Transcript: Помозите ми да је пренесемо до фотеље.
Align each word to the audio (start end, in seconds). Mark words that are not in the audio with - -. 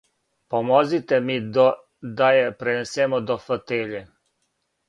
Помозите 0.53 1.19
ми 1.25 1.35
да 1.59 2.31
је 2.39 2.49
пренесемо 2.63 3.23
до 3.29 3.39
фотеље. 3.47 4.03